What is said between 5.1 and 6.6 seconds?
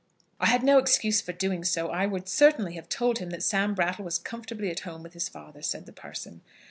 his father," said the parson.